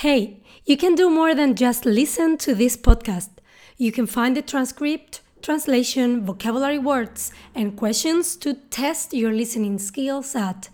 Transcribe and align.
Hey, 0.00 0.42
you 0.66 0.76
can 0.76 0.94
do 0.94 1.08
more 1.08 1.34
than 1.34 1.54
just 1.54 1.86
listen 1.86 2.36
to 2.44 2.54
this 2.54 2.76
podcast. 2.76 3.30
You 3.78 3.92
can 3.92 4.06
find 4.06 4.36
the 4.36 4.42
transcript, 4.42 5.22
translation, 5.40 6.26
vocabulary 6.26 6.78
words, 6.78 7.32
and 7.54 7.78
questions 7.78 8.36
to 8.40 8.52
test 8.68 9.14
your 9.14 9.32
listening 9.32 9.78
skills 9.78 10.36
at 10.36 10.68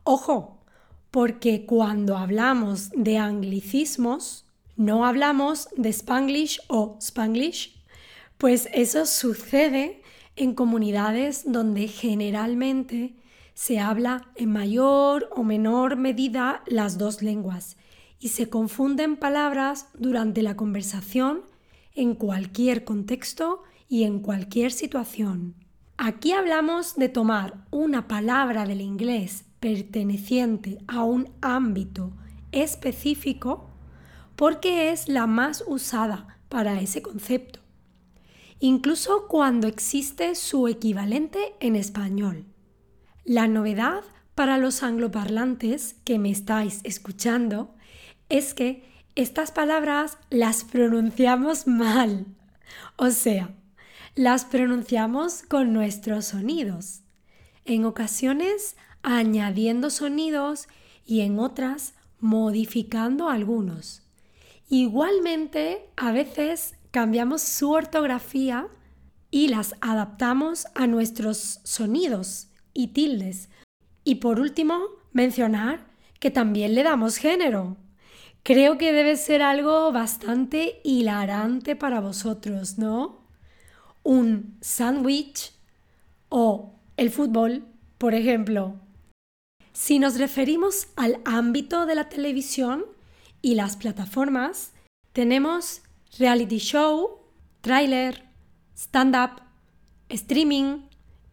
Ojo, 0.02 0.64
porque 1.10 1.64
cuando 1.66 2.16
hablamos 2.16 2.90
de 2.90 3.18
anglicismos, 3.18 4.46
no 4.76 5.06
hablamos 5.06 5.68
de 5.76 5.90
spanglish 5.90 6.60
o 6.68 6.98
spanglish, 7.00 7.84
pues 8.38 8.68
eso 8.72 9.06
sucede 9.06 10.02
en 10.36 10.54
comunidades 10.54 11.44
donde 11.46 11.86
generalmente 11.88 13.14
se 13.54 13.78
habla 13.78 14.28
en 14.34 14.50
mayor 14.52 15.30
o 15.36 15.44
menor 15.44 15.96
medida 15.96 16.62
las 16.66 16.98
dos 16.98 17.22
lenguas 17.22 17.76
y 18.18 18.28
se 18.30 18.48
confunden 18.48 19.16
palabras 19.16 19.88
durante 19.94 20.42
la 20.42 20.56
conversación 20.56 21.42
en 21.94 22.16
cualquier 22.16 22.84
contexto 22.84 23.62
y 23.88 24.02
en 24.02 24.18
cualquier 24.18 24.72
situación. 24.72 25.63
Aquí 25.96 26.32
hablamos 26.32 26.96
de 26.96 27.08
tomar 27.08 27.64
una 27.70 28.08
palabra 28.08 28.66
del 28.66 28.80
inglés 28.80 29.44
perteneciente 29.60 30.78
a 30.88 31.04
un 31.04 31.30
ámbito 31.40 32.12
específico 32.50 33.70
porque 34.34 34.90
es 34.90 35.08
la 35.08 35.26
más 35.26 35.62
usada 35.66 36.38
para 36.48 36.80
ese 36.80 37.00
concepto, 37.00 37.60
incluso 38.58 39.28
cuando 39.28 39.68
existe 39.68 40.34
su 40.34 40.66
equivalente 40.66 41.54
en 41.60 41.76
español. 41.76 42.44
La 43.24 43.46
novedad 43.46 44.02
para 44.34 44.58
los 44.58 44.82
angloparlantes 44.82 45.94
que 46.04 46.18
me 46.18 46.30
estáis 46.30 46.80
escuchando 46.82 47.74
es 48.28 48.52
que 48.52 48.84
estas 49.14 49.52
palabras 49.52 50.18
las 50.28 50.64
pronunciamos 50.64 51.68
mal. 51.68 52.26
O 52.96 53.10
sea, 53.10 53.54
las 54.14 54.44
pronunciamos 54.44 55.42
con 55.42 55.72
nuestros 55.72 56.26
sonidos. 56.26 57.00
En 57.64 57.84
ocasiones 57.84 58.76
añadiendo 59.02 59.90
sonidos 59.90 60.68
y 61.04 61.22
en 61.22 61.38
otras 61.38 61.94
modificando 62.20 63.28
algunos. 63.28 64.02
Igualmente, 64.68 65.90
a 65.96 66.12
veces 66.12 66.76
cambiamos 66.90 67.42
su 67.42 67.72
ortografía 67.72 68.68
y 69.30 69.48
las 69.48 69.74
adaptamos 69.80 70.66
a 70.76 70.86
nuestros 70.86 71.60
sonidos 71.64 72.48
y 72.72 72.88
tildes. 72.88 73.50
Y 74.04 74.16
por 74.16 74.38
último, 74.38 74.78
mencionar 75.12 75.86
que 76.20 76.30
también 76.30 76.74
le 76.74 76.84
damos 76.84 77.16
género. 77.16 77.76
Creo 78.44 78.78
que 78.78 78.92
debe 78.92 79.16
ser 79.16 79.42
algo 79.42 79.90
bastante 79.90 80.80
hilarante 80.84 81.74
para 81.74 82.00
vosotros, 82.00 82.78
¿no? 82.78 83.23
Un 84.04 84.56
sándwich 84.60 85.52
o 86.28 86.74
el 86.96 87.10
fútbol, 87.10 87.64
por 87.98 88.14
ejemplo. 88.14 88.76
Si 89.72 89.98
nos 89.98 90.18
referimos 90.18 90.86
al 90.94 91.20
ámbito 91.24 91.86
de 91.86 91.96
la 91.96 92.08
televisión 92.08 92.84
y 93.42 93.56
las 93.56 93.76
plataformas, 93.76 94.72
tenemos 95.12 95.82
reality 96.18 96.58
show, 96.58 97.18
trailer, 97.60 98.24
stand-up, 98.76 99.42
streaming 100.08 100.82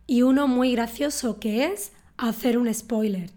y 0.08 0.24
uno 0.24 0.48
muy 0.48 0.72
gracioso 0.72 1.40
que 1.40 1.66
es 1.66 1.92
hacer 2.18 2.58
un 2.58 2.74
spoiler. 2.74 3.32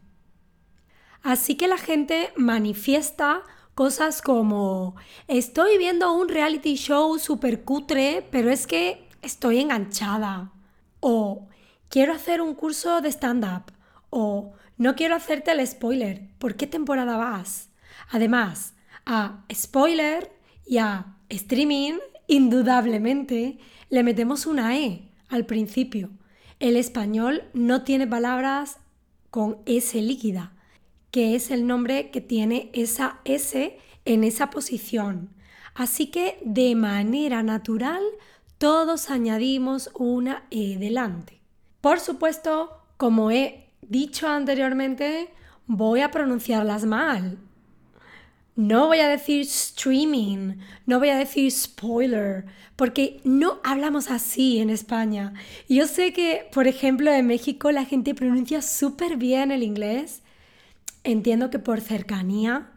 Así 1.22 1.56
que 1.56 1.68
la 1.68 1.78
gente 1.78 2.32
manifiesta 2.36 3.42
cosas 3.74 4.22
como 4.22 4.94
estoy 5.26 5.78
viendo 5.78 6.12
un 6.12 6.28
reality 6.28 6.76
show 6.76 7.18
super 7.18 7.64
cutre, 7.64 8.26
pero 8.30 8.50
es 8.50 8.66
que 8.66 9.03
estoy 9.24 9.60
enganchada. 9.60 10.52
O 11.00 11.48
quiero 11.88 12.12
hacer 12.12 12.40
un 12.40 12.54
curso 12.54 13.00
de 13.00 13.10
stand-up. 13.10 13.72
O 14.10 14.52
no 14.76 14.94
quiero 14.94 15.14
hacerte 15.14 15.52
el 15.52 15.66
spoiler. 15.66 16.28
¿Por 16.38 16.56
qué 16.56 16.66
temporada 16.66 17.16
vas? 17.16 17.70
Además, 18.10 18.74
a 19.06 19.44
spoiler 19.52 20.32
y 20.66 20.78
a 20.78 21.16
streaming, 21.28 21.94
indudablemente, 22.26 23.58
le 23.90 24.02
metemos 24.02 24.46
una 24.46 24.76
E 24.78 25.10
al 25.28 25.46
principio. 25.46 26.10
El 26.60 26.76
español 26.76 27.44
no 27.52 27.82
tiene 27.82 28.06
palabras 28.06 28.78
con 29.30 29.58
S 29.66 30.00
líquida, 30.00 30.52
que 31.10 31.34
es 31.34 31.50
el 31.50 31.66
nombre 31.66 32.10
que 32.10 32.20
tiene 32.20 32.70
esa 32.72 33.20
S 33.24 33.78
en 34.04 34.24
esa 34.24 34.50
posición. 34.50 35.30
Así 35.74 36.06
que 36.06 36.38
de 36.44 36.74
manera 36.74 37.42
natural 37.42 38.02
todos 38.58 39.10
añadimos 39.10 39.90
una 39.94 40.44
E 40.50 40.78
delante. 40.78 41.40
Por 41.80 42.00
supuesto, 42.00 42.70
como 42.96 43.30
he 43.30 43.70
dicho 43.82 44.28
anteriormente, 44.28 45.30
voy 45.66 46.00
a 46.00 46.10
pronunciarlas 46.10 46.84
mal. 46.84 47.38
No 48.56 48.86
voy 48.86 49.00
a 49.00 49.08
decir 49.08 49.40
streaming, 49.40 50.58
no 50.86 51.00
voy 51.00 51.08
a 51.08 51.18
decir 51.18 51.50
spoiler, 51.50 52.44
porque 52.76 53.20
no 53.24 53.58
hablamos 53.64 54.10
así 54.10 54.60
en 54.60 54.70
España. 54.70 55.34
Yo 55.68 55.88
sé 55.88 56.12
que, 56.12 56.48
por 56.52 56.68
ejemplo, 56.68 57.10
en 57.10 57.26
México 57.26 57.72
la 57.72 57.84
gente 57.84 58.14
pronuncia 58.14 58.62
súper 58.62 59.16
bien 59.16 59.50
el 59.50 59.64
inglés. 59.64 60.22
Entiendo 61.02 61.50
que 61.50 61.58
por 61.58 61.80
cercanía 61.80 62.70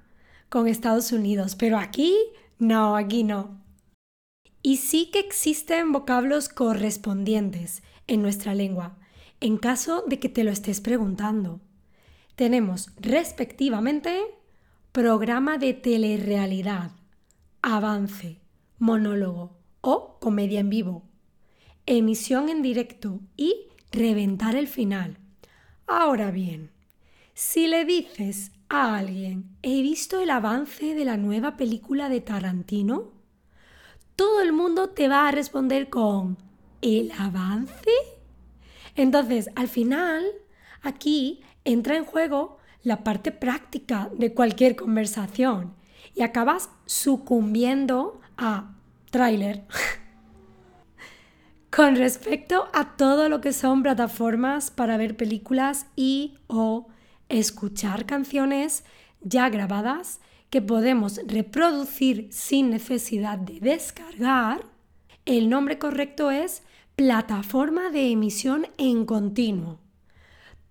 con 0.50 0.68
Estados 0.68 1.12
Unidos, 1.12 1.56
pero 1.56 1.78
aquí 1.78 2.16
no, 2.58 2.96
aquí 2.96 3.24
no. 3.24 3.67
Y 4.62 4.78
sí 4.78 5.10
que 5.12 5.20
existen 5.20 5.92
vocablos 5.92 6.50
correspondientes 6.50 7.84
en 8.08 8.22
nuestra 8.22 8.54
lengua, 8.56 8.98
en 9.40 9.58
caso 9.58 10.04
de 10.08 10.20
que 10.20 10.30
te 10.30 10.44
lo 10.44 10.52
estés 10.52 10.82
preguntando. 10.82 11.62
Tenemos 12.36 12.92
respectivamente 12.98 14.22
programa 14.92 15.58
de 15.58 15.74
telerrealidad, 15.74 16.92
avance, 17.62 18.40
monólogo 18.80 19.58
o 19.82 20.18
comedia 20.20 20.60
en 20.60 20.70
vivo, 20.70 21.04
emisión 21.86 22.50
en 22.50 22.62
directo 22.62 23.20
y 23.36 23.68
reventar 23.92 24.56
el 24.56 24.68
final. 24.68 25.18
Ahora 25.86 26.32
bien, 26.32 26.72
si 27.34 27.68
le 27.68 27.86
dices 27.86 28.52
a 28.70 28.98
alguien, 28.98 29.56
he 29.62 29.82
visto 29.82 30.20
el 30.20 30.30
avance 30.30 30.96
de 30.96 31.06
la 31.06 31.18
nueva 31.18 31.56
película 31.58 32.10
de 32.10 32.22
Tarantino, 32.22 33.12
todo 34.18 34.42
el 34.42 34.52
mundo 34.52 34.90
te 34.90 35.08
va 35.08 35.30
a 35.30 35.32
responder 35.32 35.90
con 35.90 36.38
¿el 36.82 37.14
avance? 37.18 37.90
Entonces, 38.96 39.50
al 39.56 39.70
final, 39.70 40.26
Aquí 40.82 41.42
entra 41.66 41.98
en 41.98 42.06
juego 42.06 42.58
la 42.84 43.04
parte 43.04 43.32
práctica 43.32 44.10
de 44.14 44.34
cualquier 44.34 44.76
conversación 44.76 45.74
y 46.16 46.22
acabas 46.22 46.70
sucumbiendo 46.86 48.22
a 48.38 48.76
tráiler. 49.12 49.66
Con 51.70 51.98
respecto 51.98 52.70
a 52.74 52.96
todo 52.96 53.28
lo 53.28 53.42
que 53.42 53.52
son 53.52 53.84
plataformas 53.84 54.72
para 54.72 54.96
ver 54.96 55.18
películas 55.18 55.88
y 55.96 56.36
o 56.48 56.88
escuchar 57.28 58.06
canciones 58.06 58.86
ya 59.22 59.50
grabadas 59.50 60.22
que 60.50 60.62
podemos 60.62 61.20
reproducir 61.28 62.28
sin 62.32 62.70
necesidad 62.70 63.38
de 63.38 63.60
descargar, 63.60 64.66
el 65.26 65.50
nombre 65.50 65.78
correcto 65.78 66.32
es 66.32 66.64
plataforma 66.96 67.90
de 67.92 68.12
emisión 68.12 68.68
en 68.78 69.06
continuo. 69.06 69.80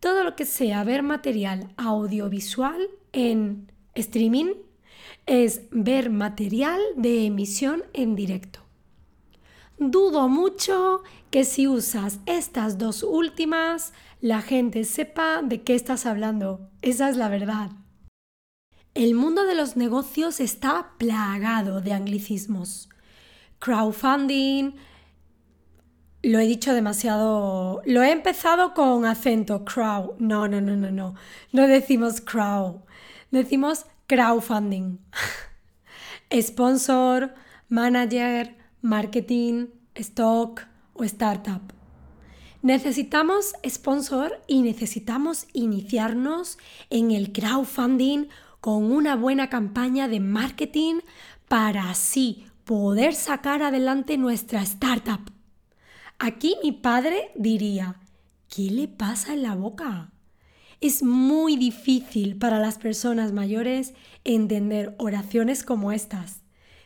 Todo 0.01 0.25
lo 0.25 0.35
que 0.35 0.45
sea 0.45 0.85
ver 0.85 1.03
material 1.03 1.73
audiovisual 1.77 2.89
en 3.13 3.71
streaming 3.95 4.55
es 5.27 5.63
ver 5.71 6.11
material 6.11 6.81
de 6.97 7.27
emisión 7.27 7.85
en 7.93 8.15
directo. 8.15 8.61
Dudo 9.79 10.29
mucho 10.29 11.03
que 11.31 11.45
si 11.45 11.67
usas 11.67 12.21
estas 12.25 12.79
dos 12.79 13.03
últimas, 13.03 13.93
la 14.21 14.41
gente 14.41 14.85
sepa 14.85 15.43
de 15.43 15.63
qué 15.63 15.75
estás 15.75 16.07
hablando. 16.07 16.71
Esa 16.81 17.11
es 17.11 17.17
la 17.17 17.29
verdad. 17.29 17.71
El 18.97 19.15
mundo 19.15 19.45
de 19.45 19.55
los 19.55 19.77
negocios 19.77 20.41
está 20.41 20.93
plagado 20.97 21.83
de 21.83 21.93
anglicismos. 21.93 22.89
Crowdfunding, 23.59 24.73
lo 26.23 26.39
he 26.39 26.47
dicho 26.47 26.73
demasiado. 26.73 27.83
Lo 27.85 28.03
he 28.03 28.11
empezado 28.11 28.73
con 28.73 29.05
acento 29.05 29.67
crowd. 29.67 30.19
No, 30.19 30.49
no, 30.49 30.63
no, 30.63 30.77
no, 30.77 30.91
no. 30.91 31.15
No 31.53 31.67
decimos 31.67 32.23
crowd. 32.23 32.77
Decimos 33.31 33.85
crowdfunding. 34.07 34.99
Sponsor, 36.33 37.35
manager, 37.69 38.57
marketing, 38.81 39.67
stock 39.95 40.63
o 40.95 41.05
startup. 41.05 41.61
Necesitamos 42.63 43.53
sponsor 43.69 44.41
y 44.47 44.63
necesitamos 44.63 45.47
iniciarnos 45.53 46.57
en 46.89 47.11
el 47.11 47.31
crowdfunding 47.31 48.29
con 48.67 48.91
una 48.91 49.15
buena 49.15 49.49
campaña 49.49 50.09
de 50.09 50.19
marketing 50.19 50.97
para 51.47 51.89
así 51.89 52.47
poder 52.65 53.15
sacar 53.15 53.63
adelante 53.63 54.19
nuestra 54.19 54.61
startup. 54.63 55.21
Aquí 56.19 56.57
mi 56.65 56.73
padre 56.73 57.31
diría, 57.37 58.01
¿qué 58.49 58.63
le 58.63 58.89
pasa 58.89 59.35
en 59.35 59.45
la 59.45 59.55
boca? 59.55 60.11
Es 60.81 61.05
muy 61.05 61.57
difícil 61.57 62.39
para 62.39 62.59
las 62.59 62.77
personas 62.77 63.31
mayores 63.31 63.95
entender 64.25 64.97
oraciones 64.99 65.63
como 65.63 65.93
estas. 65.93 66.41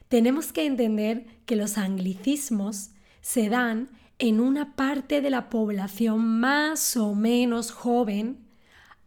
Tenemos 0.09 0.53
que 0.53 0.67
entender 0.67 1.25
que 1.47 1.56
los 1.56 1.79
anglicismos 1.79 2.91
se 3.23 3.49
dan 3.49 3.88
en 4.19 4.41
una 4.41 4.76
parte 4.76 5.23
de 5.23 5.31
la 5.31 5.49
población 5.49 6.41
más 6.41 6.99
o 6.99 7.15
menos 7.15 7.71
joven, 7.71 8.50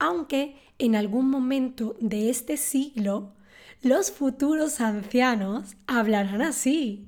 aunque 0.04 0.58
en 0.80 0.98
algún 0.98 1.30
momento 1.30 1.96
de 2.02 2.30
este 2.30 2.58
siglo 2.58 3.32
los 3.82 4.12
futuros 4.12 4.82
ancianos 4.82 5.78
hablarán 5.88 6.42
así. 6.42 7.08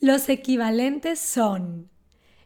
Los 0.00 0.30
equivalentes 0.30 1.20
son 1.20 1.90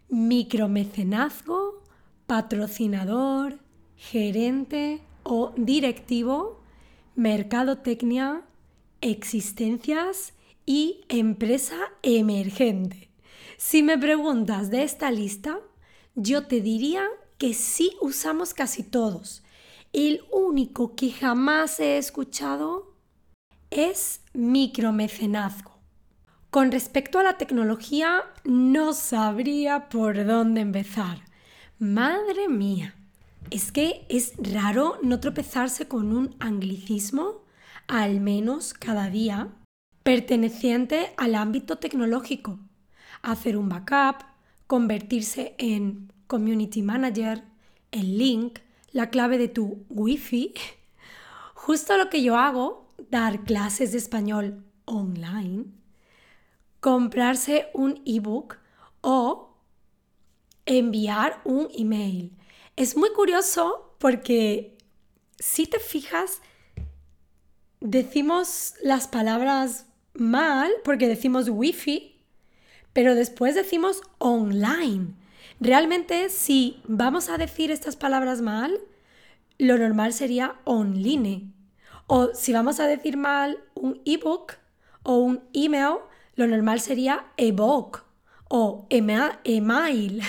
micromecenazgo, 0.08 1.80
patrocinador, 2.26 3.60
gerente 3.96 5.00
o 5.22 5.52
directivo, 5.56 6.60
mercadotecnia, 7.14 8.42
existencias 9.00 10.32
y 10.66 11.02
empresa 11.08 11.76
emergente. 12.02 13.10
Si 13.58 13.84
me 13.84 13.96
preguntas 13.96 14.70
de 14.70 14.82
esta 14.82 15.12
lista, 15.12 15.60
yo 16.16 16.46
te 16.46 16.60
diría 16.60 17.06
que 17.38 17.54
sí 17.54 17.92
usamos 18.00 18.54
casi 18.54 18.82
todos, 18.82 19.41
el 19.92 20.22
único 20.30 20.94
que 20.94 21.10
jamás 21.10 21.78
he 21.80 21.98
escuchado 21.98 22.94
es 23.70 24.22
micromecenazgo. 24.32 25.72
Con 26.50 26.70
respecto 26.70 27.18
a 27.18 27.22
la 27.22 27.38
tecnología, 27.38 28.24
no 28.44 28.92
sabría 28.92 29.88
por 29.88 30.26
dónde 30.26 30.60
empezar. 30.60 31.24
Madre 31.78 32.48
mía, 32.48 32.94
es 33.50 33.72
que 33.72 34.06
es 34.08 34.34
raro 34.38 34.98
no 35.02 35.20
tropezarse 35.20 35.88
con 35.88 36.12
un 36.14 36.36
anglicismo, 36.40 37.44
al 37.86 38.20
menos 38.20 38.74
cada 38.74 39.08
día, 39.08 39.48
perteneciente 40.02 41.12
al 41.16 41.34
ámbito 41.34 41.78
tecnológico. 41.78 42.58
Hacer 43.22 43.56
un 43.56 43.68
backup, 43.68 44.24
convertirse 44.66 45.54
en 45.58 46.12
community 46.26 46.82
manager, 46.82 47.44
en 47.90 48.18
link, 48.18 48.58
la 48.92 49.10
clave 49.10 49.38
de 49.38 49.48
tu 49.48 49.84
wifi, 49.88 50.54
justo 51.54 51.96
lo 51.96 52.10
que 52.10 52.22
yo 52.22 52.36
hago, 52.36 52.88
dar 53.10 53.44
clases 53.44 53.92
de 53.92 53.98
español 53.98 54.64
online, 54.84 55.64
comprarse 56.80 57.68
un 57.74 58.02
ebook 58.04 58.58
o 59.00 59.56
enviar 60.66 61.40
un 61.44 61.68
email. 61.76 62.36
Es 62.76 62.96
muy 62.96 63.10
curioso 63.12 63.94
porque 63.98 64.76
si 65.38 65.66
te 65.66 65.78
fijas, 65.78 66.40
decimos 67.80 68.74
las 68.82 69.08
palabras 69.08 69.86
mal 70.14 70.70
porque 70.84 71.08
decimos 71.08 71.48
wifi, 71.48 72.20
pero 72.92 73.14
después 73.14 73.54
decimos 73.54 74.02
online. 74.18 75.14
Realmente, 75.64 76.28
si 76.28 76.82
vamos 76.88 77.28
a 77.28 77.38
decir 77.38 77.70
estas 77.70 77.94
palabras 77.94 78.40
mal, 78.40 78.80
lo 79.58 79.78
normal 79.78 80.12
sería 80.12 80.56
online. 80.64 81.52
O 82.08 82.34
si 82.34 82.52
vamos 82.52 82.80
a 82.80 82.88
decir 82.88 83.16
mal 83.16 83.62
un 83.74 84.02
ebook 84.04 84.54
o 85.04 85.18
un 85.18 85.40
email, 85.52 85.98
lo 86.34 86.48
normal 86.48 86.80
sería 86.80 87.26
ebook 87.36 88.04
o 88.48 88.88
email. 88.90 90.20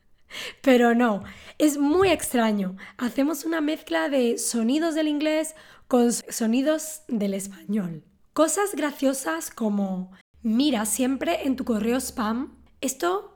Pero 0.62 0.94
no, 0.94 1.24
es 1.58 1.76
muy 1.76 2.08
extraño. 2.08 2.78
Hacemos 2.96 3.44
una 3.44 3.60
mezcla 3.60 4.08
de 4.08 4.38
sonidos 4.38 4.94
del 4.94 5.08
inglés 5.08 5.56
con 5.88 6.10
sonidos 6.10 7.02
del 7.06 7.34
español. 7.34 8.02
Cosas 8.32 8.74
graciosas 8.74 9.50
como 9.50 10.10
mira 10.40 10.86
siempre 10.86 11.46
en 11.46 11.56
tu 11.56 11.66
correo 11.66 12.00
spam. 12.00 12.56
Esto 12.80 13.29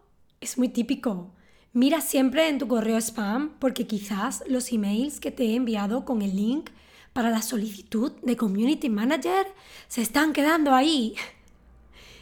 es 0.44 0.58
muy 0.58 0.68
típico. 0.68 1.32
Mira 1.72 2.00
siempre 2.00 2.48
en 2.48 2.58
tu 2.58 2.68
correo 2.68 2.98
spam 2.98 3.54
porque 3.58 3.86
quizás 3.86 4.44
los 4.46 4.70
emails 4.72 5.18
que 5.18 5.30
te 5.30 5.44
he 5.44 5.54
enviado 5.56 6.04
con 6.04 6.22
el 6.22 6.36
link 6.36 6.70
para 7.12 7.30
la 7.30 7.42
solicitud 7.42 8.12
de 8.22 8.36
Community 8.36 8.90
Manager 8.90 9.46
se 9.88 10.02
están 10.02 10.32
quedando 10.32 10.74
ahí. 10.74 11.14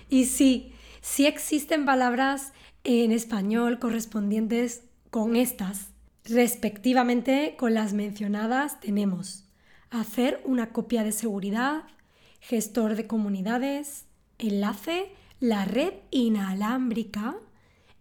Y 0.08 0.26
sí, 0.26 0.72
sí 1.00 1.26
existen 1.26 1.84
palabras 1.84 2.52
en 2.84 3.12
español 3.12 3.78
correspondientes 3.78 4.82
con 5.10 5.36
estas. 5.36 5.88
Respectivamente 6.24 7.56
con 7.58 7.74
las 7.74 7.92
mencionadas 7.92 8.78
tenemos 8.80 9.44
hacer 9.90 10.40
una 10.44 10.72
copia 10.72 11.02
de 11.02 11.12
seguridad, 11.12 11.82
gestor 12.40 12.94
de 12.94 13.06
comunidades, 13.06 14.06
enlace, 14.38 15.12
la 15.40 15.64
red 15.64 15.94
inalámbrica, 16.10 17.36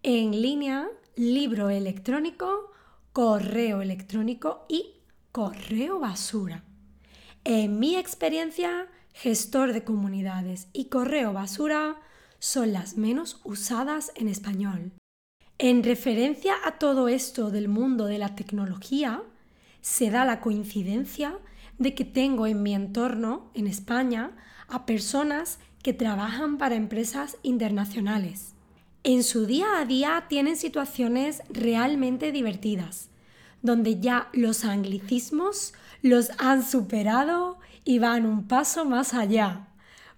en 0.04 0.42
línea, 0.42 0.90
libro 1.16 1.70
electrónico, 1.70 2.72
correo 3.14 3.82
electrónico 3.82 4.66
y 4.68 4.96
correo 5.32 6.00
basura. 6.00 6.64
En 7.44 7.80
mi 7.80 7.96
experiencia, 7.96 8.88
gestor 9.14 9.74
de 9.74 9.84
comunidades 9.84 10.68
y 10.74 10.86
correo 10.86 11.34
basura 11.34 11.98
son 12.40 12.74
las 12.74 12.98
menos 12.98 13.42
usadas 13.44 14.12
en 14.16 14.28
español. 14.28 14.92
En 15.60 15.84
referencia 15.84 16.56
a 16.66 16.80
todo 16.80 17.08
esto 17.08 17.52
del 17.52 17.68
mundo 17.68 18.06
de 18.06 18.18
la 18.18 18.36
tecnología, 18.36 19.22
se 19.82 20.10
da 20.10 20.26
la 20.26 20.40
coincidencia 20.40 21.38
de 21.78 21.94
que 21.94 22.06
tengo 22.06 22.48
en 22.48 22.64
mi 22.64 22.74
entorno, 22.74 23.52
en 23.54 23.68
España, 23.68 24.32
a 24.68 24.88
personas 24.88 25.60
que 25.84 25.94
trabajan 25.94 26.58
para 26.58 26.76
empresas 26.76 27.38
internacionales. 27.44 28.56
En 29.04 29.24
su 29.24 29.48
día 29.48 29.80
a 29.80 29.86
día 29.86 30.26
tienen 30.30 30.56
situaciones 30.56 31.42
realmente 31.50 32.32
divertidas, 32.32 33.10
donde 33.64 34.00
ya 34.00 34.30
los 34.32 34.64
anglicismos 34.64 35.74
los 36.04 36.30
han 36.38 36.64
superado 36.64 37.58
y 37.84 37.98
van 37.98 38.28
un 38.28 38.48
paso 38.48 38.86
más 38.86 39.16
allá. 39.16 39.70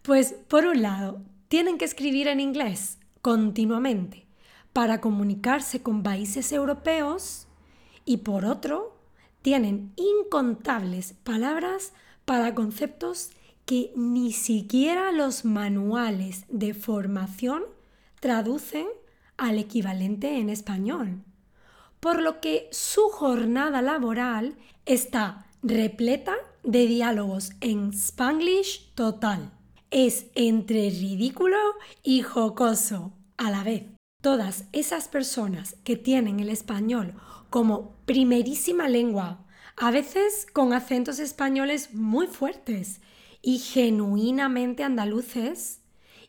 Pues 0.01 0.35
por 0.49 0.65
un 0.65 0.81
lado, 0.81 1.21
tienen 1.47 1.77
que 1.77 1.85
escribir 1.85 2.27
en 2.27 2.41
inglés 2.41 2.97
continuamente 3.21 4.27
para 4.73 4.99
comunicarse 4.99 5.81
con 5.81 6.03
países 6.03 6.51
europeos 6.51 7.47
y 8.03 8.17
por 8.17 8.43
otro, 8.43 8.97
tienen 9.41 9.93
incontables 9.95 11.13
palabras 11.23 11.93
para 12.25 12.53
conceptos 12.53 13.31
que 13.65 13.93
ni 13.95 14.33
siquiera 14.33 15.13
los 15.13 15.45
manuales 15.45 16.43
de 16.49 16.73
formación 16.73 17.63
traducen 18.23 18.87
al 19.35 19.59
equivalente 19.59 20.37
en 20.39 20.49
español. 20.49 21.25
Por 21.99 22.21
lo 22.21 22.39
que 22.39 22.69
su 22.71 23.09
jornada 23.09 23.81
laboral 23.81 24.55
está 24.85 25.47
repleta 25.61 26.33
de 26.63 26.87
diálogos 26.87 27.51
en 27.59 27.91
spanglish 27.91 28.93
total. 28.95 29.51
Es 29.91 30.27
entre 30.35 30.89
ridículo 30.89 31.57
y 32.01 32.21
jocoso 32.21 33.11
a 33.35 33.51
la 33.51 33.61
vez. 33.65 33.83
Todas 34.21 34.69
esas 34.71 35.09
personas 35.09 35.75
que 35.83 35.97
tienen 35.97 36.39
el 36.39 36.47
español 36.47 37.15
como 37.49 37.97
primerísima 38.05 38.87
lengua, 38.87 39.45
a 39.75 39.91
veces 39.91 40.47
con 40.53 40.71
acentos 40.71 41.19
españoles 41.19 41.93
muy 41.93 42.27
fuertes 42.27 43.01
y 43.41 43.59
genuinamente 43.59 44.85
andaluces, 44.85 45.81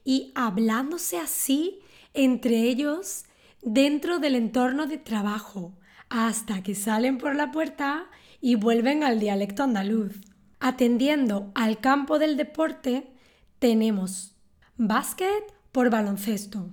y 0.04 0.32
hablándose 0.34 1.18
así 1.18 1.80
entre 2.14 2.62
ellos 2.62 3.24
dentro 3.62 4.18
del 4.18 4.36
entorno 4.36 4.86
de 4.86 4.98
trabajo, 4.98 5.76
hasta 6.08 6.62
que 6.62 6.74
salen 6.74 7.18
por 7.18 7.34
la 7.34 7.50
puerta 7.50 8.06
y 8.40 8.54
vuelven 8.54 9.02
al 9.04 9.20
dialecto 9.20 9.62
andaluz. 9.64 10.20
Atendiendo 10.60 11.50
al 11.54 11.80
campo 11.80 12.18
del 12.18 12.36
deporte, 12.36 13.12
tenemos 13.58 14.36
básquet 14.76 15.44
por 15.72 15.90
baloncesto, 15.90 16.70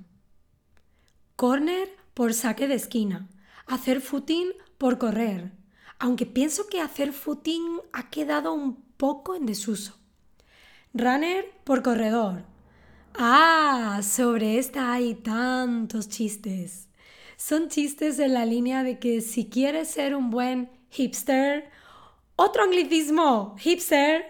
corner 1.36 1.89
por 2.13 2.33
saque 2.33 2.67
de 2.67 2.75
esquina, 2.75 3.27
hacer 3.65 4.01
footing 4.01 4.50
por 4.77 4.98
correr, 4.98 5.51
aunque 5.98 6.25
pienso 6.25 6.67
que 6.67 6.81
hacer 6.81 7.13
footing 7.13 7.79
ha 7.93 8.10
quedado 8.10 8.53
un 8.53 8.83
poco 8.98 9.36
en 9.36 9.45
desuso. 9.45 9.98
Runner 10.93 11.45
por 11.63 11.81
corredor. 11.81 12.50
Ah, 13.15 14.00
sobre 14.03 14.58
esta 14.58 14.94
hay 14.94 15.15
tantos 15.15 16.08
chistes. 16.08 16.88
Son 17.38 17.70
chistes 17.70 18.20
en 18.20 18.34
la 18.34 18.46
línea 18.46 18.84
de 18.84 19.00
que 19.00 19.22
si 19.22 19.50
quieres 19.50 19.89
ser 19.89 20.15
un 20.15 20.30
buen 20.30 20.70
hipster, 20.89 21.70
otro 22.36 22.63
anglicismo, 22.63 23.56
hipster, 23.60 24.25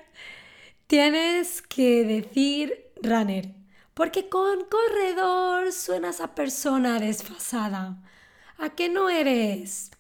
tienes 0.88 1.62
que 1.62 2.04
decir 2.04 2.92
runner, 3.04 3.54
porque 3.94 4.30
con 4.30 4.66
corredor 4.66 5.72
suenas 5.72 6.22
a 6.22 6.34
persona 6.34 7.00
desfasada. 7.00 8.02
¿A 8.58 8.70
qué 8.72 8.90
no 8.90 9.10
eres 9.10 9.92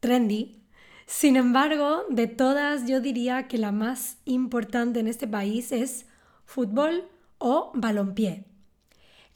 trendy? 0.00 0.62
Sin 1.06 1.36
embargo, 1.36 2.04
de 2.08 2.26
todas 2.26 2.86
yo 2.86 3.00
diría 3.00 3.48
que 3.48 3.58
la 3.58 3.72
más 3.72 4.18
importante 4.24 5.00
en 5.00 5.08
este 5.08 5.26
país 5.26 5.72
es 5.72 6.06
fútbol 6.44 7.08
o 7.42 7.72
balompié. 7.74 8.44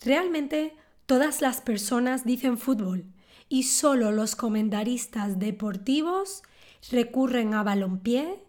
Realmente 0.05 0.77
todas 1.07 1.41
las 1.41 1.61
personas 1.61 2.25
dicen 2.25 2.57
fútbol 2.57 3.05
y 3.49 3.65
solo 3.65 4.13
los 4.13 4.37
comentaristas 4.37 5.39
deportivos 5.39 6.43
recurren 6.91 7.55
a 7.55 7.63
balompié 7.63 8.43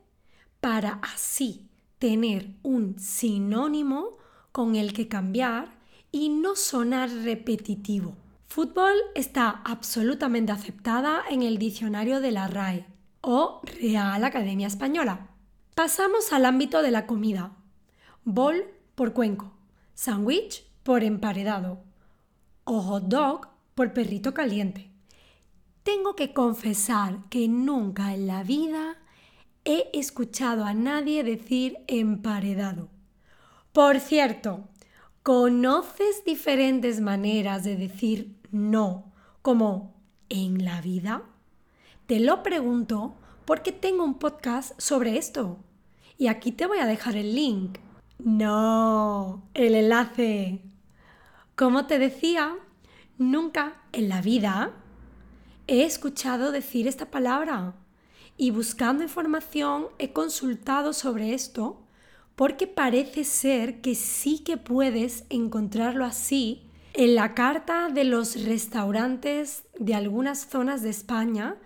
para 0.62 1.00
así 1.14 1.68
tener 2.00 2.52
un 2.62 3.00
sinónimo 3.00 4.18
con 4.52 4.76
el 4.76 4.94
que 4.94 5.08
cambiar 5.08 5.78
y 6.12 6.30
no 6.30 6.56
sonar 6.56 7.10
repetitivo. 7.10 8.16
Fútbol 8.48 8.94
está 9.16 9.62
absolutamente 9.66 10.52
aceptada 10.52 11.24
en 11.30 11.42
el 11.42 11.58
diccionario 11.58 12.22
de 12.22 12.32
la 12.32 12.48
RAE 12.48 12.86
o 13.22 13.62
Real 13.82 14.24
Academia 14.24 14.68
Española. 14.68 15.32
Pasamos 15.76 16.32
al 16.32 16.46
ámbito 16.46 16.82
de 16.82 16.92
la 16.92 17.06
comida. 17.06 17.52
Por 18.98 19.13
cuenco, 19.13 19.54
sándwich 19.94 20.66
por 20.82 21.04
emparedado 21.04 21.84
o 22.63 22.82
hot 22.82 23.04
dog 23.04 23.48
por 23.75 23.94
perrito 23.94 24.34
caliente. 24.34 24.89
Tengo 25.84 26.16
que 26.16 26.34
confesar 26.34 27.20
que 27.30 27.48
nunca 27.48 28.16
en 28.16 28.25
la 28.25 28.42
vida 28.42 28.98
he 29.66 29.92
escuchado 29.94 30.66
a 30.66 30.74
nadie 30.74 31.24
decir 31.24 31.77
emparedado. 31.86 32.89
Por 33.72 34.00
cierto, 34.00 34.68
¿conoces 35.22 36.25
diferentes 36.25 37.00
maneras 37.00 37.63
de 37.63 37.77
decir 37.77 38.36
no 38.50 39.13
como 39.44 39.94
en 40.27 40.66
la 40.66 40.82
vida? 40.82 41.22
Te 42.08 42.20
lo 42.20 42.42
pregunto 42.42 43.13
porque 43.46 43.72
tengo 43.72 44.04
un 44.04 44.16
podcast 44.16 44.72
sobre 44.80 45.20
esto. 45.20 45.60
Y 46.18 46.30
aquí 46.30 46.51
te 46.51 46.66
voy 46.66 46.80
a 46.80 46.88
dejar 46.88 47.16
el 47.16 47.36
link. 47.36 47.77
No, 48.20 49.48
el 49.54 49.76
enlace. 49.76 50.62
Como 51.56 51.86
te 51.86 52.00
decía, 52.00 52.56
nunca 53.18 53.82
en 53.92 54.10
la 54.10 54.22
vida 54.22 54.74
he 55.68 55.84
escuchado 55.84 56.52
decir 56.52 56.88
esta 56.88 57.12
palabra 57.12 57.76
y 58.36 58.52
buscando 58.52 59.04
información 59.04 59.88
he 60.00 60.14
consultado 60.14 60.94
sobre 60.94 61.34
esto 61.34 61.84
porque 62.36 62.68
parece 62.68 63.24
ser 63.24 63.82
que 63.82 63.96
sí 63.96 64.40
que 64.40 64.58
puedes 64.58 65.26
encontrarlo 65.30 66.06
así 66.06 66.70
en 66.94 67.16
la 67.16 67.34
carta 67.34 67.90
de 67.90 68.04
los 68.04 68.46
restaurantes 68.46 69.64
de 69.78 69.96
algunas 69.96 70.48
zonas 70.48 70.82
de 70.82 70.90
España 70.90 71.58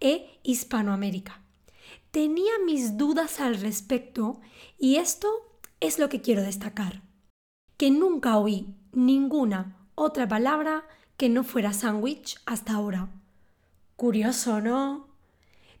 e 0.00 0.38
Hispanoamérica. 0.42 1.42
Tenía 2.10 2.52
mis 2.64 2.96
dudas 2.96 3.40
al 3.40 3.60
respecto 3.60 4.40
y 4.78 4.96
esto 4.96 5.28
es 5.80 5.98
lo 5.98 6.08
que 6.08 6.20
quiero 6.20 6.42
destacar. 6.42 7.02
Que 7.76 7.90
nunca 7.90 8.36
oí 8.36 8.74
ninguna 8.92 9.76
otra 9.94 10.28
palabra 10.28 10.84
que 11.16 11.28
no 11.28 11.44
fuera 11.44 11.72
sándwich 11.72 12.38
hasta 12.46 12.74
ahora. 12.74 13.08
Curioso, 13.96 14.60
¿no? 14.60 15.08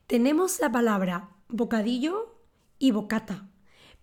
Tenemos 0.06 0.60
la 0.60 0.72
palabra 0.72 1.30
bocadillo 1.48 2.34
y 2.78 2.90
bocata, 2.90 3.48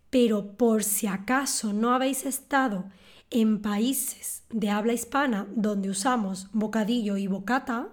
pero 0.09 0.55
por 0.55 0.83
si 0.83 1.07
acaso 1.07 1.73
no 1.73 1.91
habéis 1.91 2.25
estado 2.25 2.85
en 3.29 3.61
países 3.61 4.43
de 4.49 4.69
habla 4.69 4.93
hispana 4.93 5.47
donde 5.55 5.89
usamos 5.89 6.47
bocadillo 6.53 7.17
y 7.17 7.27
bocata, 7.27 7.89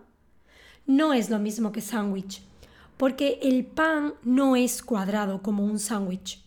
no 0.87 1.13
es 1.13 1.31
lo 1.31 1.39
mismo 1.39 1.73
que 1.73 1.81
sándwich, 1.81 2.43
porque 2.97 3.41
el 3.43 3.67
pan 3.67 4.15
no 4.23 4.55
es 4.55 4.83
cuadrado 4.83 5.43
como 5.43 5.65
un 5.65 5.79
sándwich. 5.79 6.44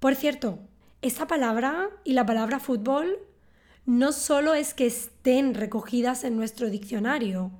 Por 0.00 0.14
cierto, 0.16 0.58
esta 1.02 1.26
palabra 1.26 1.90
y 2.04 2.14
la 2.14 2.24
palabra 2.24 2.58
fútbol 2.58 3.18
no 3.84 4.12
solo 4.12 4.54
es 4.54 4.72
que 4.72 4.86
estén 4.86 5.54
recogidas 5.54 6.24
en 6.24 6.36
nuestro 6.36 6.70
diccionario, 6.70 7.50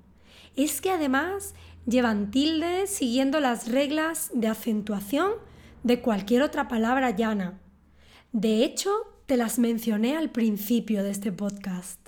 es 0.56 0.80
que 0.80 0.90
además 0.90 1.54
llevan 1.86 2.30
tilde 2.30 2.86
siguiendo 2.86 3.40
las 3.40 3.68
reglas 3.68 4.30
de 4.32 4.48
acentuación 4.48 5.32
de 5.82 6.00
cualquier 6.00 6.40
otra 6.40 6.66
palabra 6.66 7.10
llana. 7.10 7.60
De 8.32 8.64
hecho, 8.64 8.90
te 9.26 9.36
las 9.36 9.58
mencioné 9.58 10.16
al 10.16 10.30
principio 10.30 11.02
de 11.02 11.10
este 11.10 11.32
podcast. 11.32 12.00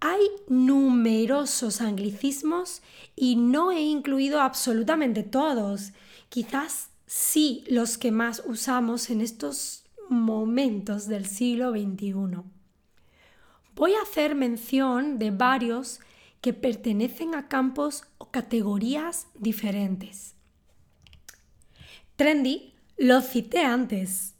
Hay 0.00 0.20
numerosos 0.46 1.80
anglicismos 1.80 2.82
y 3.16 3.34
no 3.34 3.72
he 3.72 3.80
incluido 3.80 4.40
absolutamente 4.40 5.24
todos, 5.24 5.92
quizás 6.28 6.90
sí 7.08 7.64
los 7.68 7.96
que 7.96 8.12
más 8.12 8.42
usamos 8.46 9.08
en 9.08 9.22
estos 9.22 9.84
momentos 10.10 11.08
del 11.08 11.26
siglo 11.26 11.70
XXI. 11.70 12.42
Voy 13.74 13.94
a 13.94 14.02
hacer 14.02 14.34
mención 14.34 15.18
de 15.18 15.30
varios 15.30 16.00
que 16.40 16.52
pertenecen 16.52 17.34
a 17.34 17.48
campos 17.48 18.04
o 18.18 18.30
categorías 18.30 19.26
diferentes. 19.34 20.34
Trendy 22.16 22.74
lo 22.96 23.22
cité 23.22 23.62
antes. 23.62 24.34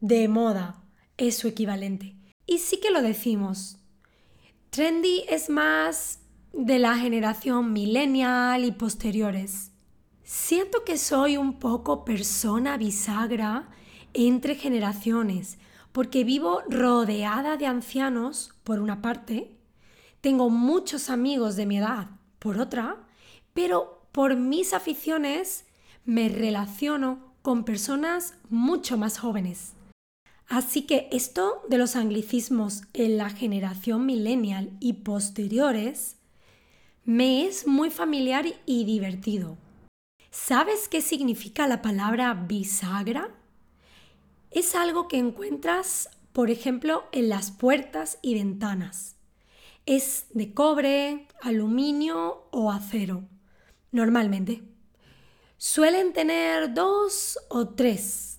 De 0.00 0.28
moda 0.28 0.82
es 1.16 1.38
su 1.38 1.48
equivalente. 1.48 2.14
Y 2.46 2.58
sí 2.58 2.78
que 2.78 2.90
lo 2.90 3.00
decimos. 3.00 3.78
Trendy 4.70 5.24
es 5.28 5.48
más 5.48 6.20
de 6.52 6.78
la 6.78 6.96
generación 6.96 7.72
millennial 7.72 8.64
y 8.64 8.72
posteriores. 8.72 9.72
Siento 10.26 10.82
que 10.82 10.98
soy 10.98 11.36
un 11.36 11.60
poco 11.60 12.04
persona 12.04 12.76
bisagra 12.76 13.68
entre 14.12 14.56
generaciones, 14.56 15.56
porque 15.92 16.24
vivo 16.24 16.62
rodeada 16.68 17.56
de 17.56 17.66
ancianos, 17.66 18.52
por 18.64 18.80
una 18.80 19.02
parte, 19.02 19.56
tengo 20.20 20.50
muchos 20.50 21.10
amigos 21.10 21.54
de 21.54 21.66
mi 21.66 21.78
edad, 21.78 22.08
por 22.40 22.58
otra, 22.58 23.06
pero 23.54 24.08
por 24.10 24.34
mis 24.34 24.72
aficiones 24.72 25.64
me 26.04 26.28
relaciono 26.28 27.32
con 27.42 27.62
personas 27.64 28.34
mucho 28.50 28.98
más 28.98 29.18
jóvenes. 29.18 29.74
Así 30.48 30.82
que 30.82 31.08
esto 31.12 31.62
de 31.68 31.78
los 31.78 31.94
anglicismos 31.94 32.82
en 32.94 33.16
la 33.16 33.30
generación 33.30 34.04
millennial 34.04 34.72
y 34.80 34.94
posteriores 34.94 36.16
me 37.04 37.46
es 37.46 37.68
muy 37.68 37.90
familiar 37.90 38.44
y 38.66 38.84
divertido. 38.84 39.56
¿Sabes 40.44 40.86
qué 40.86 41.00
significa 41.00 41.66
la 41.66 41.82
palabra 41.82 42.32
bisagra? 42.34 43.34
Es 44.52 44.76
algo 44.76 45.08
que 45.08 45.16
encuentras, 45.16 46.10
por 46.32 46.50
ejemplo, 46.50 47.04
en 47.10 47.30
las 47.30 47.50
puertas 47.50 48.18
y 48.22 48.34
ventanas. 48.34 49.16
Es 49.86 50.26
de 50.34 50.52
cobre, 50.52 51.26
aluminio 51.40 52.48
o 52.52 52.70
acero, 52.70 53.24
normalmente. 53.90 54.62
Suelen 55.56 56.12
tener 56.12 56.74
dos 56.74 57.38
o 57.48 57.70
tres. 57.70 58.38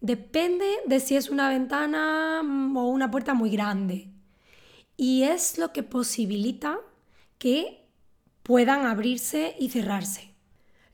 Depende 0.00 0.66
de 0.86 0.98
si 0.98 1.14
es 1.14 1.28
una 1.28 1.50
ventana 1.50 2.40
o 2.40 2.88
una 2.88 3.10
puerta 3.12 3.34
muy 3.34 3.50
grande. 3.50 4.08
Y 4.96 5.22
es 5.22 5.58
lo 5.58 5.72
que 5.72 5.84
posibilita 5.84 6.80
que 7.38 7.86
puedan 8.42 8.86
abrirse 8.86 9.54
y 9.60 9.68
cerrarse. 9.68 10.33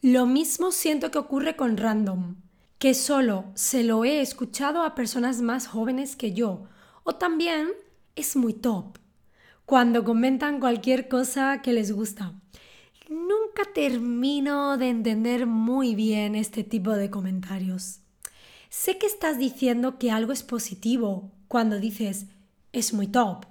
Lo 0.03 0.25
mismo 0.25 0.73
siento 0.73 1.11
que 1.11 1.19
ocurre 1.19 1.57
con 1.57 1.77
Random, 1.77 2.37
que 2.79 2.95
solo 2.95 3.45
se 3.55 3.85
lo 3.85 4.07
he 4.07 4.23
escuchado 4.23 4.83
a 4.83 4.95
personas 4.95 5.43
más 5.43 5.67
jóvenes 5.67 6.17
que 6.17 6.33
yo, 6.33 6.65
o 7.05 7.17
también 7.17 7.69
es 8.17 8.35
muy 8.35 8.55
top, 8.55 8.97
cuando 9.67 10.03
comentan 10.03 10.59
cualquier 10.59 11.07
cosa 11.07 11.61
que 11.61 11.75
les 11.75 11.93
gusta. 11.93 12.33
Nunca 13.11 13.71
termino 13.75 14.79
de 14.79 14.89
entender 14.89 15.45
muy 15.45 15.95
bien 15.95 16.35
este 16.35 16.65
tipo 16.65 16.93
de 16.93 17.11
comentarios. 17.11 18.01
Sé 18.71 18.97
que 18.97 19.07
estás 19.07 19.37
diciendo 19.37 19.99
que 19.99 20.11
algo 20.11 20.33
es 20.33 20.43
positivo 20.43 21.31
cuando 21.47 21.79
dices 21.79 22.25
es 22.73 22.95
muy 22.95 23.07
top, 23.07 23.45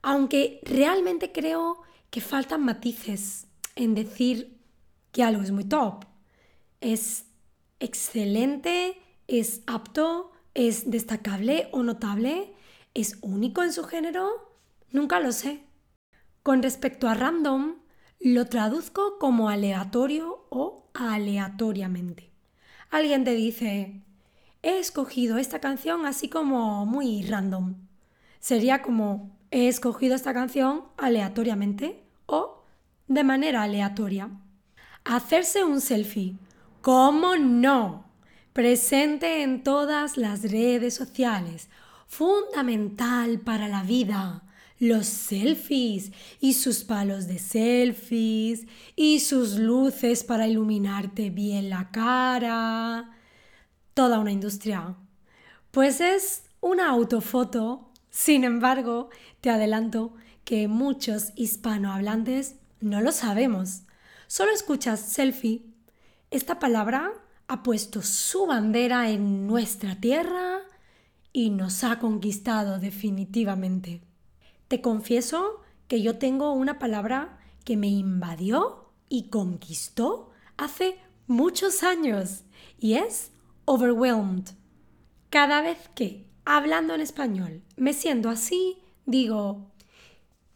aunque 0.00 0.60
realmente 0.62 1.30
creo 1.30 1.82
que 2.08 2.22
faltan 2.22 2.64
matices 2.64 3.48
en 3.76 3.94
decir 3.94 4.57
que 5.12 5.22
algo 5.22 5.42
es 5.42 5.50
muy 5.50 5.64
top. 5.64 6.04
Es 6.80 7.26
excelente, 7.80 8.98
es 9.26 9.62
apto, 9.66 10.32
es 10.54 10.90
destacable 10.90 11.68
o 11.72 11.82
notable, 11.82 12.52
es 12.94 13.18
único 13.22 13.62
en 13.62 13.72
su 13.72 13.84
género. 13.84 14.56
Nunca 14.90 15.20
lo 15.20 15.32
sé. 15.32 15.62
Con 16.42 16.62
respecto 16.62 17.08
a 17.08 17.14
random, 17.14 17.76
lo 18.20 18.46
traduzco 18.46 19.18
como 19.18 19.48
aleatorio 19.48 20.46
o 20.50 20.90
aleatoriamente. 20.94 22.32
Alguien 22.90 23.24
te 23.24 23.34
dice, 23.34 24.02
he 24.62 24.78
escogido 24.78 25.38
esta 25.38 25.60
canción 25.60 26.06
así 26.06 26.28
como 26.28 26.86
muy 26.86 27.22
random. 27.22 27.76
Sería 28.40 28.82
como, 28.82 29.36
he 29.50 29.68
escogido 29.68 30.14
esta 30.14 30.32
canción 30.32 30.84
aleatoriamente 30.96 32.02
o 32.26 32.62
de 33.06 33.24
manera 33.24 33.62
aleatoria. 33.62 34.30
Hacerse 35.08 35.64
un 35.64 35.80
selfie. 35.80 36.36
¿Cómo 36.82 37.36
no? 37.36 38.04
Presente 38.52 39.42
en 39.42 39.62
todas 39.62 40.18
las 40.18 40.42
redes 40.42 40.92
sociales. 40.92 41.70
Fundamental 42.06 43.40
para 43.40 43.68
la 43.68 43.82
vida. 43.84 44.42
Los 44.78 45.06
selfies 45.06 46.12
y 46.40 46.52
sus 46.52 46.84
palos 46.84 47.26
de 47.26 47.38
selfies 47.38 48.66
y 48.96 49.20
sus 49.20 49.58
luces 49.58 50.24
para 50.24 50.46
iluminarte 50.46 51.30
bien 51.30 51.70
la 51.70 51.90
cara. 51.90 53.16
Toda 53.94 54.18
una 54.18 54.30
industria. 54.30 54.94
Pues 55.70 56.02
es 56.02 56.42
una 56.60 56.90
autofoto. 56.90 57.92
Sin 58.10 58.44
embargo, 58.44 59.08
te 59.40 59.48
adelanto 59.48 60.12
que 60.44 60.68
muchos 60.68 61.32
hispanohablantes 61.34 62.56
no 62.82 63.00
lo 63.00 63.10
sabemos 63.10 63.84
solo 64.28 64.52
escuchas 64.52 65.00
selfie, 65.00 65.64
esta 66.30 66.60
palabra 66.60 67.12
ha 67.48 67.62
puesto 67.62 68.02
su 68.02 68.46
bandera 68.46 69.10
en 69.10 69.46
nuestra 69.46 69.96
tierra 69.96 70.60
y 71.32 71.50
nos 71.50 71.82
ha 71.82 71.98
conquistado 71.98 72.78
definitivamente. 72.78 74.02
Te 74.68 74.80
confieso 74.80 75.62
que 75.88 76.02
yo 76.02 76.18
tengo 76.18 76.52
una 76.52 76.78
palabra 76.78 77.38
que 77.64 77.76
me 77.76 77.88
invadió 77.88 78.92
y 79.08 79.30
conquistó 79.30 80.30
hace 80.58 80.98
muchos 81.26 81.82
años 81.82 82.44
y 82.78 82.94
es 82.94 83.30
overwhelmed. 83.64 84.50
Cada 85.30 85.62
vez 85.62 85.78
que, 85.94 86.26
hablando 86.44 86.94
en 86.94 87.00
español, 87.00 87.62
me 87.76 87.94
siento 87.94 88.28
así, 88.28 88.78
digo, 89.06 89.70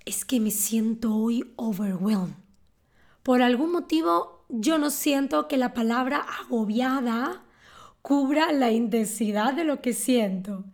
es 0.04 0.24
que 0.24 0.40
me 0.40 0.50
siento 0.50 1.14
hoy 1.14 1.52
overwhelmed. 1.56 2.41
Por 3.22 3.42
algún 3.42 3.72
motivo 3.72 4.44
yo 4.48 4.78
no 4.78 4.90
siento 4.90 5.48
que 5.48 5.56
la 5.56 5.72
palabra 5.74 6.24
agobiada 6.40 7.44
cubra 8.02 8.52
la 8.52 8.70
intensidad 8.72 9.54
de 9.54 9.64
lo 9.64 9.80
que 9.80 9.92
siento. 9.92 10.64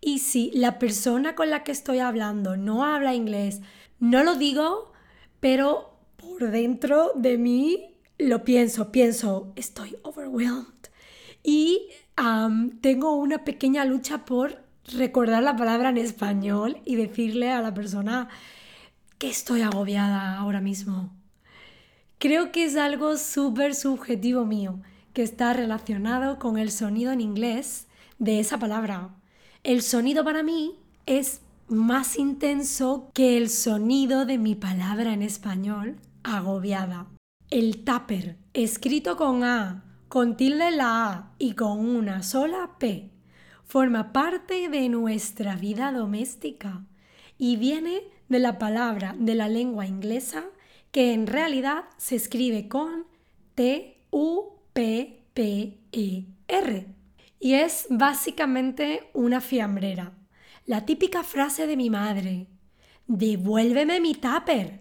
Y 0.00 0.20
si 0.20 0.50
la 0.52 0.78
persona 0.78 1.34
con 1.34 1.50
la 1.50 1.62
que 1.62 1.72
estoy 1.72 1.98
hablando 1.98 2.56
no 2.56 2.84
habla 2.84 3.14
inglés, 3.14 3.60
no 3.98 4.24
lo 4.24 4.34
digo, 4.34 4.92
pero 5.40 5.98
por 6.16 6.50
dentro 6.50 7.12
de 7.14 7.36
mí 7.36 7.94
lo 8.18 8.44
pienso, 8.44 8.90
pienso, 8.90 9.52
estoy 9.56 9.96
overwhelmed. 10.02 10.66
Y 11.42 11.88
tengo 12.80 13.14
una 13.16 13.44
pequeña 13.44 13.84
lucha 13.84 14.24
por 14.24 14.62
recordar 14.92 15.42
la 15.42 15.56
palabra 15.56 15.90
en 15.90 15.98
español 15.98 16.78
y 16.84 16.96
decirle 16.96 17.50
a 17.50 17.60
la 17.60 17.74
persona 17.74 18.28
que 19.18 19.28
estoy 19.28 19.60
agobiada 19.60 20.38
ahora 20.38 20.60
mismo. 20.62 21.19
Creo 22.20 22.52
que 22.52 22.64
es 22.64 22.76
algo 22.76 23.16
súper 23.16 23.74
subjetivo 23.74 24.44
mío, 24.44 24.78
que 25.14 25.22
está 25.22 25.54
relacionado 25.54 26.38
con 26.38 26.58
el 26.58 26.70
sonido 26.70 27.12
en 27.12 27.22
inglés 27.22 27.88
de 28.18 28.40
esa 28.40 28.58
palabra. 28.58 29.08
El 29.62 29.80
sonido 29.80 30.22
para 30.22 30.42
mí 30.42 30.74
es 31.06 31.40
más 31.66 32.18
intenso 32.18 33.10
que 33.14 33.38
el 33.38 33.48
sonido 33.48 34.26
de 34.26 34.36
mi 34.36 34.54
palabra 34.54 35.14
en 35.14 35.22
español, 35.22 35.96
agobiada. 36.22 37.06
El 37.48 37.84
tupper, 37.84 38.36
escrito 38.52 39.16
con 39.16 39.42
A, 39.42 39.82
con 40.10 40.36
tilde 40.36 40.68
en 40.68 40.76
la 40.76 41.06
A 41.06 41.32
y 41.38 41.54
con 41.54 41.78
una 41.78 42.22
sola 42.22 42.72
P, 42.78 43.08
forma 43.64 44.12
parte 44.12 44.68
de 44.68 44.90
nuestra 44.90 45.56
vida 45.56 45.90
doméstica 45.90 46.84
y 47.38 47.56
viene 47.56 48.02
de 48.28 48.40
la 48.40 48.58
palabra 48.58 49.16
de 49.18 49.34
la 49.34 49.48
lengua 49.48 49.86
inglesa 49.86 50.44
que 50.90 51.12
en 51.12 51.26
realidad 51.26 51.84
se 51.96 52.16
escribe 52.16 52.68
con 52.68 53.06
T-U-P-P-E-R 53.54 53.96
y 57.38 57.54
es 57.54 57.86
básicamente 57.90 59.10
una 59.14 59.40
fiambrera. 59.40 60.12
La 60.66 60.84
típica 60.84 61.22
frase 61.24 61.66
de 61.66 61.76
mi 61.76 61.90
madre, 61.90 62.48
devuélveme 63.06 64.00
mi 64.00 64.14
tupper, 64.14 64.80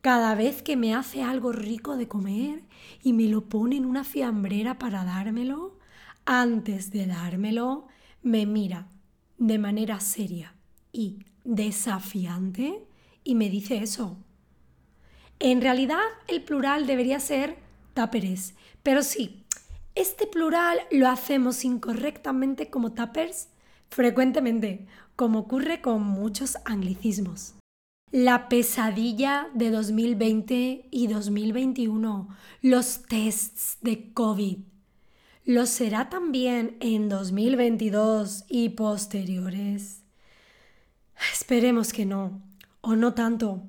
cada 0.00 0.34
vez 0.36 0.62
que 0.62 0.76
me 0.76 0.94
hace 0.94 1.22
algo 1.22 1.50
rico 1.50 1.96
de 1.96 2.06
comer 2.06 2.62
y 3.02 3.12
me 3.12 3.24
lo 3.24 3.48
pone 3.48 3.76
en 3.76 3.86
una 3.86 4.04
fiambrera 4.04 4.78
para 4.78 5.04
dármelo, 5.04 5.78
antes 6.24 6.90
de 6.92 7.06
dármelo, 7.06 7.88
me 8.22 8.46
mira 8.46 8.88
de 9.38 9.58
manera 9.58 10.00
seria 10.00 10.54
y 10.92 11.18
desafiante 11.44 12.86
y 13.24 13.34
me 13.34 13.50
dice 13.50 13.78
eso. 13.78 14.18
En 15.38 15.60
realidad 15.60 16.00
el 16.28 16.42
plural 16.42 16.86
debería 16.86 17.20
ser 17.20 17.56
taperes, 17.94 18.54
pero 18.82 19.02
sí, 19.02 19.44
este 19.94 20.26
plural 20.26 20.78
lo 20.90 21.08
hacemos 21.08 21.64
incorrectamente 21.64 22.70
como 22.70 22.92
tapers 22.92 23.48
frecuentemente, 23.88 24.86
como 25.14 25.40
ocurre 25.40 25.80
con 25.80 26.02
muchos 26.02 26.56
anglicismos. 26.64 27.54
La 28.12 28.48
pesadilla 28.48 29.48
de 29.54 29.70
2020 29.70 30.88
y 30.90 31.06
2021, 31.08 32.28
los 32.62 33.02
tests 33.02 33.78
de 33.80 34.12
COVID. 34.12 34.58
¿Lo 35.44 35.66
será 35.66 36.08
también 36.08 36.76
en 36.80 37.08
2022 37.08 38.44
y 38.48 38.70
posteriores? 38.70 40.02
Esperemos 41.32 41.92
que 41.92 42.04
no, 42.04 42.42
o 42.80 42.96
no 42.96 43.14
tanto, 43.14 43.62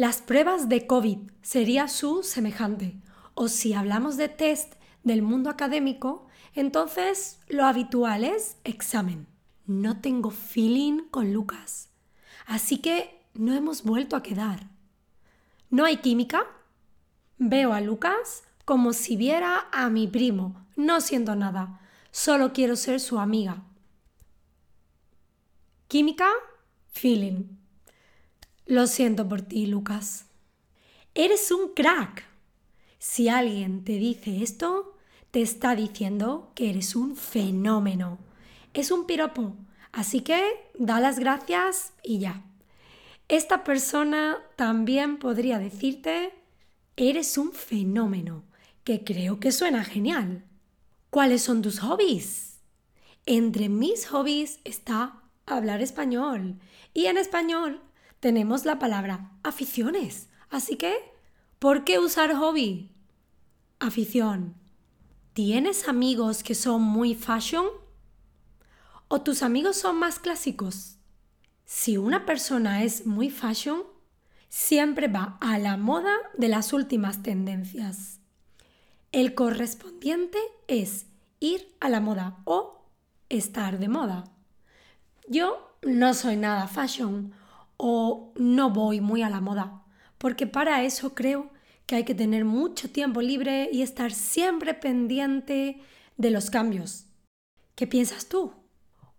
las 0.00 0.22
pruebas 0.22 0.70
de 0.70 0.86
COVID 0.86 1.30
sería 1.42 1.86
su 1.86 2.22
semejante. 2.22 2.96
O 3.34 3.48
si 3.48 3.74
hablamos 3.74 4.16
de 4.16 4.30
test 4.30 4.76
del 5.04 5.20
mundo 5.20 5.50
académico, 5.50 6.26
entonces 6.54 7.38
lo 7.48 7.66
habitual 7.66 8.24
es 8.24 8.56
examen. 8.64 9.26
No 9.66 10.00
tengo 10.00 10.30
feeling 10.30 11.02
con 11.10 11.34
Lucas. 11.34 11.90
Así 12.46 12.78
que 12.78 13.26
no 13.34 13.52
hemos 13.52 13.82
vuelto 13.82 14.16
a 14.16 14.22
quedar. 14.22 14.70
¿No 15.68 15.84
hay 15.84 15.98
química? 15.98 16.46
Veo 17.36 17.74
a 17.74 17.82
Lucas 17.82 18.44
como 18.64 18.94
si 18.94 19.16
viera 19.16 19.68
a 19.70 19.90
mi 19.90 20.08
primo. 20.08 20.64
No 20.76 21.02
siento 21.02 21.36
nada. 21.36 21.78
Solo 22.10 22.54
quiero 22.54 22.76
ser 22.76 23.00
su 23.00 23.18
amiga. 23.18 23.64
Química, 25.88 26.30
feeling. 26.90 27.59
Lo 28.70 28.86
siento 28.86 29.28
por 29.28 29.42
ti, 29.42 29.66
Lucas. 29.66 30.26
Eres 31.16 31.50
un 31.50 31.74
crack. 31.74 32.24
Si 33.00 33.28
alguien 33.28 33.82
te 33.82 33.94
dice 33.94 34.44
esto, 34.44 34.96
te 35.32 35.42
está 35.42 35.74
diciendo 35.74 36.52
que 36.54 36.70
eres 36.70 36.94
un 36.94 37.16
fenómeno. 37.16 38.20
Es 38.72 38.92
un 38.92 39.06
piropo, 39.06 39.56
así 39.90 40.20
que 40.20 40.40
da 40.78 41.00
las 41.00 41.18
gracias 41.18 41.94
y 42.04 42.20
ya. 42.20 42.44
Esta 43.26 43.64
persona 43.64 44.38
también 44.54 45.18
podría 45.18 45.58
decirte, 45.58 46.32
eres 46.96 47.38
un 47.38 47.50
fenómeno, 47.50 48.44
que 48.84 49.02
creo 49.02 49.40
que 49.40 49.50
suena 49.50 49.82
genial. 49.82 50.44
¿Cuáles 51.10 51.42
son 51.42 51.60
tus 51.60 51.80
hobbies? 51.80 52.60
Entre 53.26 53.68
mis 53.68 54.06
hobbies 54.06 54.60
está 54.62 55.24
hablar 55.44 55.82
español. 55.82 56.60
Y 56.94 57.06
en 57.06 57.18
español 57.18 57.82
tenemos 58.20 58.66
la 58.66 58.78
palabra 58.78 59.32
aficiones. 59.42 60.28
Así 60.50 60.76
que, 60.76 60.94
¿por 61.58 61.84
qué 61.84 61.98
usar 61.98 62.34
hobby? 62.34 62.92
Afición. 63.78 64.54
¿Tienes 65.32 65.88
amigos 65.88 66.42
que 66.42 66.54
son 66.54 66.82
muy 66.82 67.14
fashion? 67.14 67.66
¿O 69.08 69.22
tus 69.22 69.42
amigos 69.42 69.76
son 69.76 69.98
más 69.98 70.18
clásicos? 70.18 70.98
Si 71.64 71.96
una 71.96 72.26
persona 72.26 72.82
es 72.84 73.06
muy 73.06 73.30
fashion, 73.30 73.82
siempre 74.48 75.08
va 75.08 75.38
a 75.40 75.58
la 75.58 75.76
moda 75.76 76.14
de 76.36 76.48
las 76.48 76.72
últimas 76.72 77.22
tendencias. 77.22 78.20
El 79.12 79.34
correspondiente 79.34 80.38
es 80.68 81.06
ir 81.38 81.74
a 81.80 81.88
la 81.88 82.00
moda 82.00 82.38
o 82.44 82.84
estar 83.28 83.78
de 83.78 83.88
moda. 83.88 84.24
Yo 85.28 85.76
no 85.82 86.12
soy 86.14 86.36
nada 86.36 86.68
fashion 86.68 87.32
o 87.82 88.34
no 88.36 88.70
voy 88.70 89.00
muy 89.00 89.22
a 89.22 89.30
la 89.30 89.40
moda, 89.40 89.84
porque 90.18 90.46
para 90.46 90.82
eso 90.82 91.14
creo 91.14 91.50
que 91.86 91.96
hay 91.96 92.04
que 92.04 92.14
tener 92.14 92.44
mucho 92.44 92.90
tiempo 92.90 93.22
libre 93.22 93.70
y 93.72 93.80
estar 93.80 94.12
siempre 94.12 94.74
pendiente 94.74 95.80
de 96.18 96.30
los 96.30 96.50
cambios. 96.50 97.06
¿Qué 97.76 97.86
piensas 97.86 98.28
tú? 98.28 98.52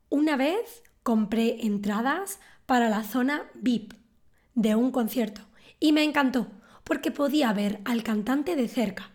Una 0.09 0.37
vez 0.37 0.83
compré 1.01 1.65
entradas 1.65 2.39
para 2.67 2.87
la 2.87 3.03
zona 3.03 3.49
VIP 3.55 3.93
de 4.53 4.75
un 4.75 4.91
concierto 4.91 5.41
y 5.79 5.91
me 5.91 6.03
encantó 6.03 6.47
porque 6.83 7.09
podía 7.09 7.51
ver 7.53 7.81
al 7.83 8.03
cantante 8.03 8.55
de 8.55 8.67
cerca. 8.67 9.11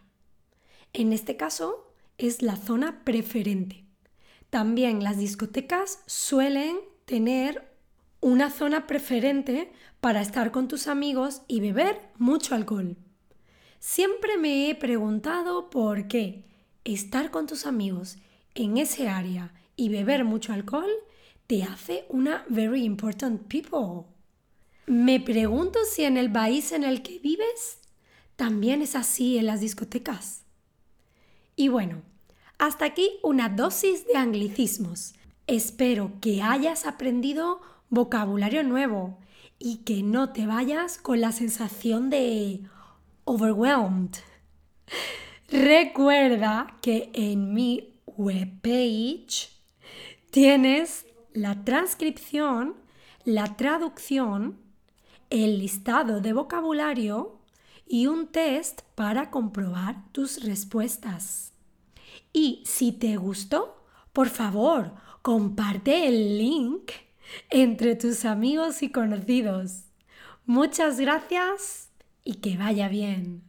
En 0.93 1.13
este 1.13 1.37
caso 1.37 1.95
es 2.19 2.43
la 2.43 2.57
zona 2.57 3.05
preferente. 3.05 3.85
También 4.51 5.05
las 5.05 5.19
discotecas 5.19 6.03
suelen 6.07 6.79
tener 7.05 7.76
una 8.21 8.51
zona 8.51 8.87
preferente 8.87 9.73
para 10.01 10.21
estar 10.21 10.51
con 10.51 10.69
tus 10.69 10.87
amigos 10.87 11.43
y 11.49 11.61
beber 11.61 12.01
mucho 12.17 12.55
alcohol. 12.55 12.97
Siempre 13.79 14.39
me 14.39 14.69
he 14.69 14.75
preguntado 14.75 15.71
por 15.71 16.09
qué 16.09 16.45
estar 16.85 17.31
con 17.31 17.47
tus 17.47 17.67
amigos 17.67 18.19
en 18.55 18.79
ese 18.79 19.09
área 19.09 19.53
y 19.77 19.89
beber 19.89 20.25
mucho 20.25 20.53
alcohol 20.53 20.91
te 21.47 21.63
hace 21.63 22.07
una 22.09 22.45
very 22.49 22.85
important 22.85 23.43
people. 23.49 24.07
Me 24.87 25.21
pregunto 25.21 25.79
si 25.85 26.05
en 26.05 26.17
el 26.17 26.31
país 26.31 26.73
en 26.73 26.85
el 26.85 27.03
que 27.03 27.19
vives 27.19 27.79
también 28.37 28.83
es 28.83 28.97
así 28.97 29.39
en 29.39 29.47
las 29.47 29.61
discotecas. 29.61 30.45
Y 31.55 31.69
bueno, 31.69 32.03
hasta 32.59 32.85
aquí 32.85 33.19
una 33.23 33.49
dosis 33.49 34.07
de 34.07 34.17
anglicismos. 34.17 35.15
Espero 35.47 36.13
que 36.21 36.43
hayas 36.43 36.87
aprendido 36.87 37.61
vocabulario 37.91 38.63
nuevo 38.63 39.19
y 39.59 39.79
que 39.79 40.03
no 40.03 40.31
te 40.33 40.47
vayas 40.47 40.99
con 40.99 41.21
la 41.21 41.33
sensación 41.33 42.11
de 42.11 42.61
overwhelmed. 43.25 44.17
Recuerda 45.49 46.77
que 46.83 47.11
en 47.15 47.55
mi 47.55 47.95
webpage 48.07 49.51
tienes 50.31 51.07
la 51.33 51.65
transcripción, 51.65 52.75
la 53.25 53.57
traducción, 53.57 54.59
el 55.31 55.59
listado 55.59 56.21
de 56.21 56.33
vocabulario 56.33 57.39
y 57.87 58.07
un 58.07 58.29
test 58.29 58.83
para 58.95 59.31
comprobar 59.31 60.11
tus 60.13 60.43
respuestas. 60.43 61.53
Y 62.33 62.63
si 62.65 62.93
te 62.93 63.17
gustó, 63.17 63.83
por 64.13 64.29
favor, 64.29 64.95
comparte 65.23 66.07
el 66.09 66.39
link 66.39 66.91
entre 67.51 67.97
tus 67.97 68.25
amigos 68.25 68.83
y 68.83 68.91
conocidos. 68.91 69.85
Muchas 70.45 71.01
gracias 71.01 71.91
y 72.25 72.35
que 72.35 72.57
vaya 72.57 72.89
bien. 72.89 73.43